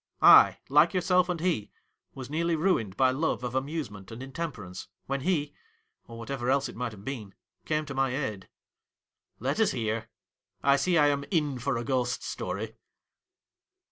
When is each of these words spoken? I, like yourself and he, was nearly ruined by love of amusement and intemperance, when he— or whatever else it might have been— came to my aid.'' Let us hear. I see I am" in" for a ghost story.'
I, 0.23 0.57
like 0.67 0.95
yourself 0.95 1.29
and 1.29 1.39
he, 1.39 1.69
was 2.15 2.27
nearly 2.27 2.55
ruined 2.55 2.97
by 2.97 3.11
love 3.11 3.43
of 3.43 3.53
amusement 3.53 4.09
and 4.09 4.23
intemperance, 4.23 4.87
when 5.05 5.21
he— 5.21 5.53
or 6.07 6.17
whatever 6.17 6.49
else 6.49 6.67
it 6.67 6.75
might 6.75 6.91
have 6.93 7.05
been— 7.05 7.35
came 7.67 7.85
to 7.85 7.93
my 7.93 8.09
aid.'' 8.17 8.49
Let 9.39 9.59
us 9.59 9.73
hear. 9.73 10.09
I 10.63 10.75
see 10.77 10.97
I 10.97 11.09
am" 11.09 11.23
in" 11.29 11.59
for 11.59 11.77
a 11.77 11.83
ghost 11.83 12.23
story.' 12.23 12.73